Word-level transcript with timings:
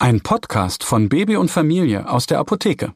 Ein 0.00 0.20
Podcast 0.20 0.84
von 0.84 1.08
Baby 1.08 1.34
und 1.34 1.50
Familie 1.50 2.08
aus 2.08 2.26
der 2.26 2.38
Apotheke. 2.38 2.94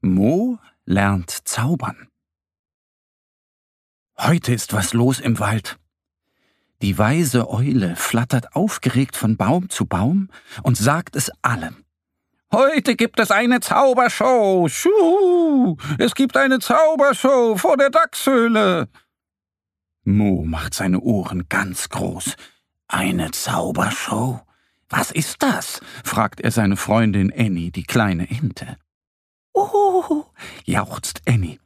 Mo 0.00 0.58
lernt 0.86 1.30
zaubern. 1.30 2.08
Heute 4.18 4.52
ist 4.52 4.72
was 4.72 4.94
los 4.94 5.20
im 5.20 5.38
Wald. 5.38 5.78
Die 6.82 6.98
weise 6.98 7.48
Eule 7.48 7.94
flattert 7.94 8.56
aufgeregt 8.56 9.16
von 9.16 9.36
Baum 9.36 9.68
zu 9.68 9.86
Baum 9.86 10.30
und 10.64 10.76
sagt 10.76 11.14
es 11.14 11.30
allen. 11.42 11.84
Heute 12.52 12.96
gibt 12.96 13.20
es 13.20 13.30
eine 13.30 13.60
Zaubershow. 13.60 14.66
Schuhu! 14.68 15.76
Es 15.98 16.16
gibt 16.16 16.36
eine 16.36 16.58
Zaubershow 16.58 17.56
vor 17.56 17.76
der 17.76 17.90
Dachshöhle. 17.90 18.88
Mo 20.02 20.42
macht 20.44 20.74
seine 20.74 20.98
Ohren 20.98 21.48
ganz 21.48 21.88
groß. 21.88 22.34
Eine 22.88 23.30
Zaubershow? 23.30 24.40
Was 24.88 25.10
ist 25.10 25.42
das? 25.42 25.80
fragt 26.04 26.40
er 26.40 26.50
seine 26.50 26.76
Freundin 26.76 27.32
Annie, 27.32 27.70
die 27.70 27.84
kleine 27.84 28.30
Ente. 28.30 28.78
Oh, 29.52 30.24
jauchzt 30.64 31.22
Annie. 31.26 31.58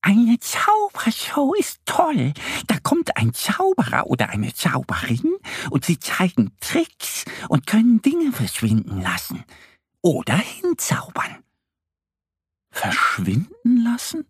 Eine 0.00 0.38
Zaubershow 0.38 1.54
ist 1.54 1.80
toll. 1.86 2.34
Da 2.66 2.78
kommt 2.78 3.16
ein 3.16 3.32
Zauberer 3.32 4.06
oder 4.06 4.28
eine 4.28 4.52
Zauberin 4.52 5.36
und 5.70 5.86
sie 5.86 5.98
zeigen 5.98 6.52
Tricks 6.60 7.24
und 7.48 7.66
können 7.66 8.02
Dinge 8.02 8.30
verschwinden 8.32 9.00
lassen. 9.00 9.44
Oder 10.02 10.36
hinzaubern. 10.36 11.42
Verschwinden 12.70 13.82
lassen? 13.82 14.26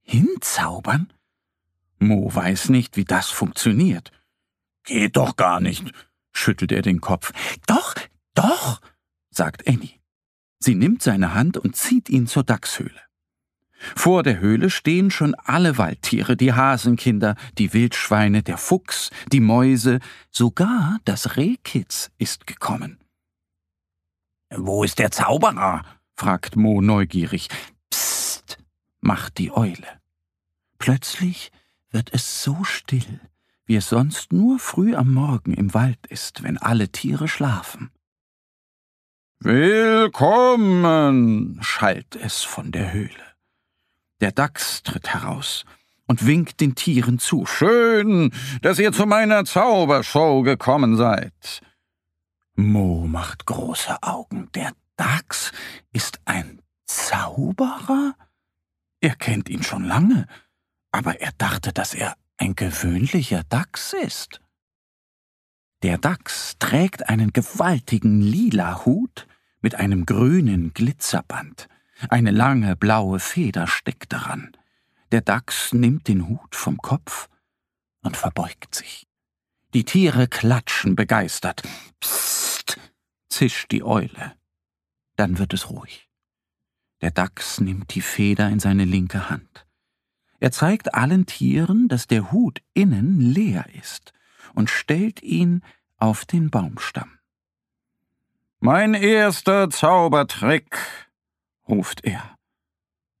Hinzaubern? 0.00 1.12
Mo 1.98 2.34
weiß 2.34 2.70
nicht, 2.70 2.96
wie 2.96 3.04
das 3.04 3.28
funktioniert. 3.28 4.12
Geht 4.84 5.16
doch 5.16 5.36
gar 5.36 5.60
nicht, 5.60 5.92
schüttelt 6.36 6.72
er 6.72 6.82
den 6.82 7.00
Kopf. 7.00 7.32
Doch, 7.66 7.94
doch, 8.34 8.80
sagt 9.30 9.66
Annie. 9.66 10.00
Sie 10.58 10.74
nimmt 10.74 11.02
seine 11.02 11.34
Hand 11.34 11.56
und 11.56 11.76
zieht 11.76 12.08
ihn 12.08 12.26
zur 12.26 12.44
Dachshöhle. 12.44 13.00
Vor 13.94 14.22
der 14.22 14.40
Höhle 14.40 14.70
stehen 14.70 15.10
schon 15.10 15.34
alle 15.34 15.76
Waldtiere, 15.76 16.36
die 16.36 16.54
Hasenkinder, 16.54 17.36
die 17.58 17.72
Wildschweine, 17.72 18.42
der 18.42 18.56
Fuchs, 18.56 19.10
die 19.32 19.40
Mäuse, 19.40 20.00
sogar 20.30 20.98
das 21.04 21.36
Rehkitz 21.36 22.10
ist 22.18 22.46
gekommen. 22.46 22.98
Wo 24.50 24.84
ist 24.84 24.98
der 24.98 25.10
Zauberer? 25.10 25.84
fragt 26.14 26.56
Mo 26.56 26.80
neugierig. 26.80 27.48
Psst, 27.90 28.58
macht 29.00 29.38
die 29.38 29.52
Eule. 29.52 30.00
Plötzlich 30.78 31.52
wird 31.90 32.12
es 32.12 32.42
so 32.42 32.64
still, 32.64 33.20
wie 33.66 33.76
es 33.76 33.88
sonst 33.88 34.32
nur 34.32 34.58
früh 34.58 34.94
am 34.94 35.12
Morgen 35.12 35.52
im 35.52 35.74
Wald 35.74 36.06
ist, 36.08 36.42
wenn 36.42 36.56
alle 36.56 36.88
Tiere 36.88 37.28
schlafen. 37.28 37.90
Willkommen, 39.40 40.78
schallt 41.60 42.16
es 42.16 42.42
von 42.42 42.72
der 42.72 42.92
Höhle. 42.92 43.10
Der 44.20 44.32
Dachs 44.32 44.82
tritt 44.82 45.12
heraus 45.12 45.66
und 46.06 46.26
winkt 46.26 46.60
den 46.60 46.74
Tieren 46.74 47.18
zu. 47.18 47.44
Schön, 47.44 48.32
dass 48.62 48.78
ihr 48.78 48.92
zu 48.92 49.04
meiner 49.04 49.44
Zaubershow 49.44 50.42
gekommen 50.42 50.96
seid. 50.96 51.60
Mo 52.54 53.06
macht 53.06 53.44
große 53.46 54.02
Augen. 54.02 54.48
Der 54.54 54.72
Dachs 54.96 55.52
ist 55.92 56.20
ein 56.24 56.62
Zauberer? 56.86 58.14
Er 59.00 59.16
kennt 59.16 59.50
ihn 59.50 59.62
schon 59.62 59.84
lange, 59.84 60.26
aber 60.92 61.20
er 61.20 61.32
dachte, 61.36 61.72
dass 61.74 61.92
er 61.92 62.16
ein 62.38 62.54
gewöhnlicher 62.54 63.42
Dachs 63.48 63.92
ist. 63.92 64.40
Der 65.82 65.98
Dachs 65.98 66.56
trägt 66.58 67.08
einen 67.08 67.32
gewaltigen 67.32 68.20
lila 68.20 68.84
Hut 68.84 69.26
mit 69.60 69.74
einem 69.74 70.06
grünen 70.06 70.72
Glitzerband. 70.74 71.68
Eine 72.08 72.30
lange 72.30 72.76
blaue 72.76 73.20
Feder 73.20 73.66
steckt 73.66 74.12
daran. 74.12 74.52
Der 75.12 75.20
Dachs 75.20 75.72
nimmt 75.72 76.08
den 76.08 76.28
Hut 76.28 76.54
vom 76.54 76.78
Kopf 76.78 77.28
und 78.02 78.16
verbeugt 78.16 78.74
sich. 78.74 79.06
Die 79.74 79.84
Tiere 79.84 80.28
klatschen 80.28 80.96
begeistert. 80.96 81.62
Psst, 82.00 82.78
zischt 83.28 83.70
die 83.70 83.82
Eule. 83.82 84.34
Dann 85.16 85.38
wird 85.38 85.52
es 85.54 85.70
ruhig. 85.70 86.08
Der 87.02 87.10
Dachs 87.10 87.60
nimmt 87.60 87.94
die 87.94 88.00
Feder 88.00 88.48
in 88.48 88.60
seine 88.60 88.84
linke 88.84 89.28
Hand. 89.28 89.65
Er 90.38 90.52
zeigt 90.52 90.94
allen 90.94 91.26
Tieren, 91.26 91.88
dass 91.88 92.06
der 92.06 92.32
Hut 92.32 92.60
innen 92.74 93.20
leer 93.20 93.66
ist 93.74 94.12
und 94.54 94.70
stellt 94.70 95.22
ihn 95.22 95.62
auf 95.96 96.24
den 96.24 96.50
Baumstamm. 96.50 97.18
Mein 98.60 98.94
erster 98.94 99.70
Zaubertrick, 99.70 100.76
ruft 101.68 102.04
er. 102.04 102.36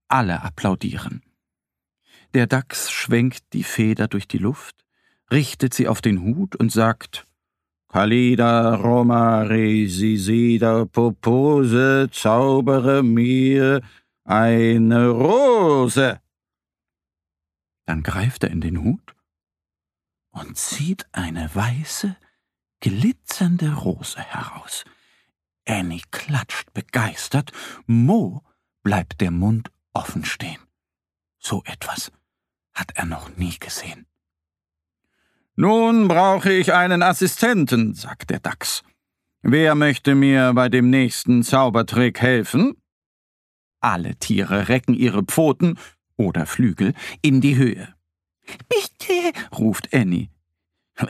Alle 0.08 0.42
applaudieren. 0.42 1.22
Der 2.34 2.46
Dachs 2.46 2.90
schwenkt 2.90 3.52
die 3.52 3.64
Feder 3.64 4.08
durch 4.08 4.28
die 4.28 4.38
Luft, 4.38 4.84
richtet 5.30 5.74
sie 5.74 5.88
auf 5.88 6.00
den 6.00 6.22
Hut 6.22 6.56
und 6.56 6.70
sagt 6.70 7.26
Kalida 7.88 8.74
Roma 8.74 9.42
Resisida 9.42 10.84
Popose 10.84 12.08
zaubere 12.10 13.02
mir 13.02 13.80
eine 14.24 15.08
Rose. 15.08 16.20
Dann 17.86 18.02
greift 18.02 18.42
er 18.44 18.50
in 18.50 18.60
den 18.60 18.82
Hut 18.82 19.14
und 20.30 20.58
zieht 20.58 21.06
eine 21.12 21.52
weiße, 21.54 22.16
glitzernde 22.80 23.72
Rose 23.72 24.20
heraus. 24.20 24.84
Annie 25.66 26.02
klatscht 26.10 26.72
begeistert, 26.74 27.52
Mo 27.86 28.42
bleibt 28.82 29.20
der 29.20 29.30
Mund 29.30 29.70
offen 29.92 30.24
stehen. 30.24 30.60
So 31.38 31.62
etwas 31.64 32.12
hat 32.74 32.92
er 32.94 33.06
noch 33.06 33.36
nie 33.36 33.58
gesehen. 33.58 34.06
Nun 35.54 36.06
brauche 36.06 36.52
ich 36.52 36.74
einen 36.74 37.02
Assistenten, 37.02 37.94
sagt 37.94 38.30
der 38.30 38.40
Dachs. 38.40 38.82
Wer 39.40 39.74
möchte 39.74 40.14
mir 40.14 40.52
bei 40.54 40.68
dem 40.68 40.90
nächsten 40.90 41.42
Zaubertrick 41.42 42.20
helfen? 42.20 42.76
Alle 43.80 44.16
Tiere 44.16 44.68
recken 44.68 44.94
ihre 44.94 45.22
Pfoten 45.22 45.78
oder 46.16 46.46
Flügel 46.46 46.94
in 47.22 47.40
die 47.40 47.56
Höhe. 47.56 47.94
Bitte, 48.68 49.32
ruft 49.52 49.92
Annie. 49.94 50.30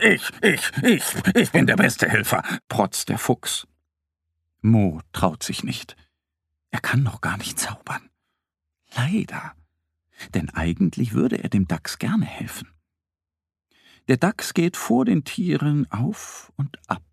Ich, 0.01 0.29
ich, 0.41 0.71
ich, 0.83 1.03
ich 1.33 1.51
bin 1.51 1.65
der 1.65 1.77
beste 1.77 2.09
Helfer, 2.09 2.43
protzt 2.67 3.09
der 3.09 3.17
Fuchs. 3.17 3.67
Mo 4.61 5.01
traut 5.13 5.43
sich 5.43 5.63
nicht. 5.63 5.95
Er 6.71 6.81
kann 6.81 7.03
noch 7.03 7.21
gar 7.21 7.37
nicht 7.37 7.57
zaubern. 7.57 8.09
Leider. 8.95 9.53
Denn 10.33 10.49
eigentlich 10.49 11.13
würde 11.13 11.41
er 11.41 11.49
dem 11.49 11.67
Dachs 11.67 11.99
gerne 11.99 12.25
helfen. 12.25 12.69
Der 14.07 14.17
Dachs 14.17 14.53
geht 14.53 14.77
vor 14.77 15.05
den 15.05 15.23
Tieren 15.23 15.89
auf 15.91 16.51
und 16.55 16.77
ab. 16.89 17.03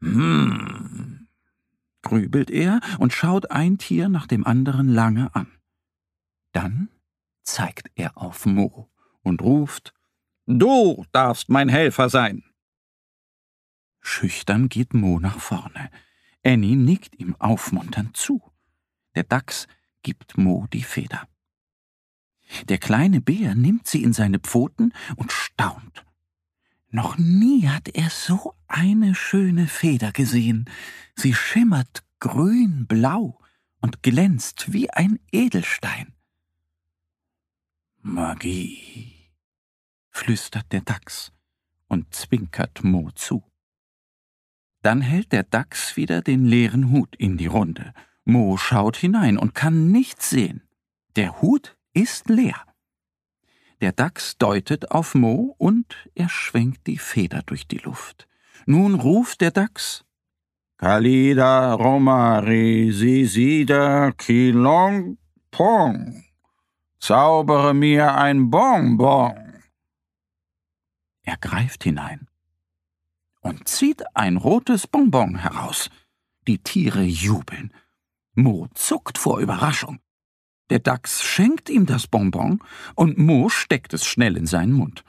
Hm, 0.00 1.28
grübelt 2.02 2.50
er 2.50 2.80
und 2.98 3.12
schaut 3.12 3.50
ein 3.50 3.78
Tier 3.78 4.08
nach 4.08 4.26
dem 4.26 4.46
anderen 4.46 4.88
lange 4.88 5.34
an. 5.34 5.46
Dann 6.52 6.88
zeigt 7.42 7.90
er 7.94 8.16
auf 8.16 8.46
Mo 8.46 8.90
und 9.22 9.42
ruft 9.42 9.94
Du 10.46 11.04
darfst 11.12 11.48
mein 11.48 11.68
Helfer 11.68 12.08
sein. 12.08 12.42
Schüchtern 14.00 14.68
geht 14.68 14.92
Mo 14.92 15.20
nach 15.20 15.38
vorne. 15.38 15.90
Annie 16.44 16.76
nickt 16.76 17.18
ihm 17.20 17.36
aufmunternd 17.38 18.16
zu. 18.16 18.42
Der 19.14 19.22
Dachs 19.22 19.68
gibt 20.02 20.36
Mo 20.36 20.66
die 20.72 20.82
Feder. 20.82 21.28
Der 22.68 22.78
kleine 22.78 23.20
Bär 23.20 23.54
nimmt 23.54 23.86
sie 23.86 24.02
in 24.02 24.12
seine 24.12 24.40
Pfoten 24.40 24.92
und 25.16 25.30
staunt. 25.30 26.04
Noch 26.90 27.16
nie 27.16 27.68
hat 27.68 27.88
er 27.88 28.10
so 28.10 28.54
eine 28.66 29.14
schöne 29.14 29.66
Feder 29.66 30.12
gesehen. 30.12 30.68
Sie 31.16 31.34
schimmert 31.34 32.04
grün-blau 32.20 33.38
und 33.80 34.02
glänzt 34.02 34.72
wie 34.72 34.90
ein 34.90 35.18
Edelstein. 35.30 36.12
Magie, 38.04 39.30
flüstert 40.10 40.72
der 40.72 40.80
Dachs 40.80 41.32
und 41.86 42.12
zwinkert 42.12 42.82
Mo 42.82 43.12
zu. 43.14 43.44
Dann 44.82 45.00
hält 45.00 45.30
der 45.30 45.44
Dachs 45.44 45.96
wieder 45.96 46.20
den 46.20 46.44
leeren 46.44 46.90
Hut 46.90 47.14
in 47.14 47.36
die 47.36 47.46
Runde. 47.46 47.94
Mo 48.24 48.56
schaut 48.56 48.96
hinein 48.96 49.38
und 49.38 49.54
kann 49.54 49.92
nichts 49.92 50.30
sehen. 50.30 50.62
Der 51.14 51.40
Hut 51.40 51.76
ist 51.92 52.28
leer. 52.28 52.60
Der 53.80 53.92
Dachs 53.92 54.36
deutet 54.36 54.90
auf 54.90 55.14
Mo 55.14 55.54
und 55.58 56.08
er 56.16 56.28
schwenkt 56.28 56.88
die 56.88 56.98
Feder 56.98 57.42
durch 57.46 57.68
die 57.68 57.78
Luft. 57.78 58.26
Nun 58.66 58.96
ruft 58.96 59.40
der 59.40 59.52
Dachs 59.52 60.04
Kalida 60.76 61.74
Romari 61.74 62.90
Sisida 62.90 64.10
Kilong 64.10 65.18
Pong. 65.52 66.31
Zaubere 67.02 67.74
mir 67.74 68.14
ein 68.14 68.48
Bonbon. 68.48 69.34
Er 71.24 71.36
greift 71.36 71.82
hinein 71.82 72.28
und 73.40 73.66
zieht 73.66 74.04
ein 74.14 74.36
rotes 74.36 74.86
Bonbon 74.86 75.34
heraus. 75.34 75.90
Die 76.46 76.58
Tiere 76.58 77.02
jubeln. 77.02 77.74
Mo 78.34 78.68
zuckt 78.74 79.18
vor 79.18 79.40
Überraschung. 79.40 79.98
Der 80.70 80.78
Dachs 80.78 81.24
schenkt 81.24 81.68
ihm 81.70 81.86
das 81.86 82.06
Bonbon 82.06 82.62
und 82.94 83.18
Mo 83.18 83.48
steckt 83.48 83.92
es 83.94 84.06
schnell 84.06 84.36
in 84.36 84.46
seinen 84.46 84.72
Mund. 84.72 85.02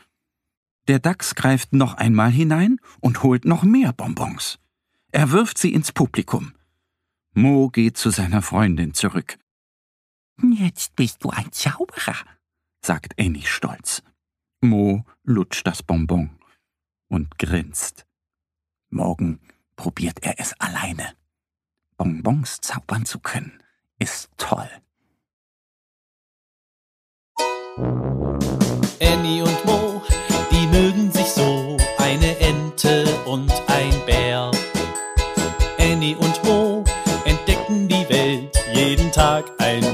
Der 0.87 0.97
Dachs 0.97 1.35
greift 1.35 1.73
noch 1.73 1.93
einmal 1.93 2.31
hinein 2.31 2.79
und 3.01 3.21
holt 3.21 3.45
noch 3.45 3.61
mehr 3.61 3.93
Bonbons. 3.93 4.57
Er 5.11 5.29
wirft 5.29 5.59
sie 5.59 5.75
ins 5.75 5.91
Publikum. 5.91 6.53
Mo 7.35 7.69
geht 7.69 7.97
zu 7.97 8.09
seiner 8.09 8.41
Freundin 8.41 8.95
zurück. 8.95 9.37
Jetzt 10.51 10.97
bist 10.97 11.23
du 11.23 11.29
ein 11.29 11.53
Zauberer, 11.53 12.17
sagt 12.81 13.17
Annie 13.17 13.45
stolz. 13.45 14.03
Mo 14.59 15.05
lutscht 15.23 15.65
das 15.65 15.83
Bonbon 15.83 16.37
und 17.07 17.39
grinst. 17.39 18.05
Morgen 18.89 19.39
probiert 19.77 20.21
er 20.21 20.39
es 20.39 20.53
alleine. 20.59 21.15
Bonbons 21.95 22.59
zaubern 22.59 23.05
zu 23.05 23.19
können, 23.19 23.63
ist 23.99 24.31
toll. 24.35 24.69
Annie 28.99 29.43
und 29.43 29.65
Mo, 29.65 30.01
die 30.51 30.67
mögen 30.67 31.09
sich 31.09 31.27
so, 31.27 31.77
eine 31.99 32.37
Ente 32.39 33.05
und 33.25 33.51
ein 33.69 34.05
Bär. 34.05 34.51
Annie 35.79 36.17
und 36.17 36.43
Mo 36.43 36.83
entdecken 37.23 37.87
die 37.87 38.07
Welt 38.09 38.57
jeden 38.73 39.11
Tag 39.11 39.49
ein 39.59 39.92